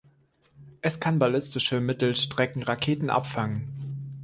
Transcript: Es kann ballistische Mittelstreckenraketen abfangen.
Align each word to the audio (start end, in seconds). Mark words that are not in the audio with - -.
Es 0.81 0.99
kann 0.99 1.19
ballistische 1.19 1.79
Mittelstreckenraketen 1.79 3.11
abfangen. 3.11 4.15